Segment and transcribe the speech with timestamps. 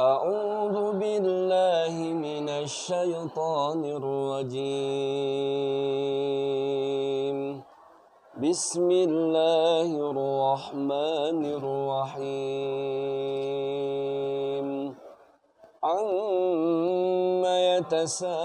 [0.00, 4.58] أعوذ بالله من الشيطان الرجيم.
[8.36, 12.28] بسم الله الرحمن الرحيم.
[15.84, 18.36] عما يتساءلون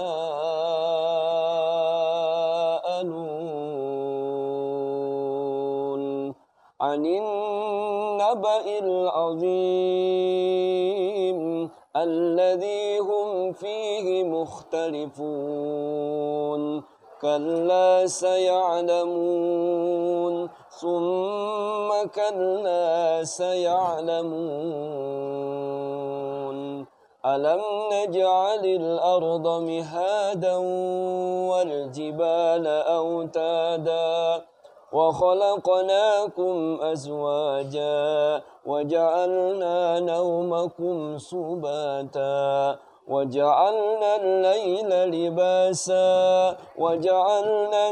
[6.80, 10.22] عن النبأ العظيم.
[11.96, 16.82] الذي هم فيه مختلفون.
[17.22, 20.48] كلا سيعلمون.
[20.70, 24.32] ثم كلا سيعلمون.
[27.26, 27.60] ألم
[27.92, 30.56] نجعل الأرض مهادا
[31.50, 34.44] والجبال أوتادا
[34.92, 47.82] وخلقناكم أزواجا وجعلنا نومكم سباتا وجعلنا الليل لباسا وجعلنا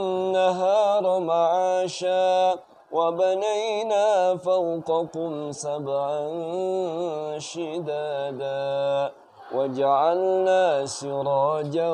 [0.00, 2.58] النهار معاشا
[2.92, 6.18] وبنينا فوقكم سبعا
[7.38, 9.12] شدادا
[9.54, 11.92] وجعلنا سراجا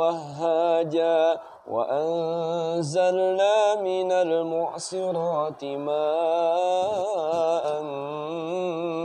[0.00, 1.38] وهاجا
[1.70, 7.66] وأنزلنا من المعصرات ماء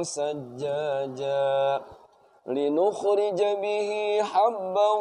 [0.03, 1.81] سجاجا
[2.47, 4.91] لنخرج به حبا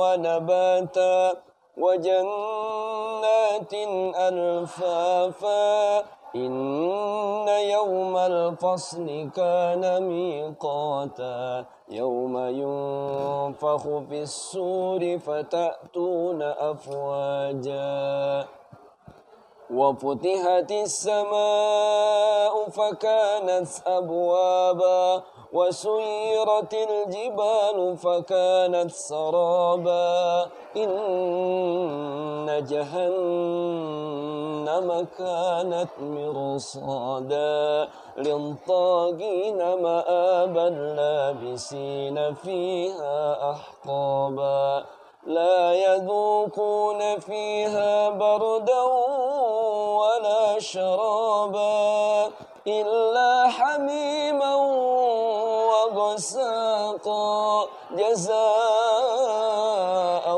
[0.00, 1.32] ونباتا
[1.76, 3.72] وجنات
[4.28, 5.98] ألفافا
[6.36, 18.44] إن يوم الفصل كان ميقاتا يوم ينفخ في السور فتأتون أفواجا
[19.70, 22.13] وفتحت السماء
[22.76, 25.22] فكانت أبوابا
[25.52, 30.46] وسيرت الجبال فكانت سرابا.
[30.76, 33.68] إن جهنم
[35.18, 40.68] كانت مرصادا للطاغين مآبا
[40.98, 44.84] لابسين فيها أحقابا.
[45.26, 48.84] لا يذوقون فيها بردا
[50.54, 52.30] ولا شرابا
[52.66, 54.54] إلا حميما
[55.94, 57.66] وغساقا
[57.98, 58.34] جزاء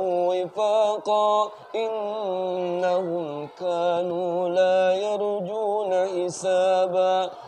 [0.00, 1.50] وفاقا.
[1.75, 6.66] إنهم كانوا لا يرجون حسابا.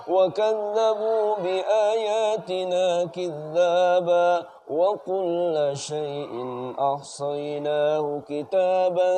[0.08, 6.32] وكذبوا بآياتنا كذابا وكل شيء
[6.78, 9.12] أحصيناه كتابا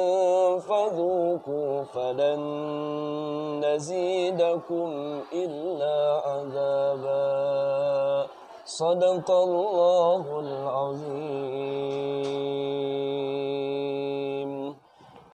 [0.58, 2.40] فذوقوا فلن
[3.64, 8.26] نزيدكم إلا عذابا.
[8.64, 11.70] صدق الله العظيم.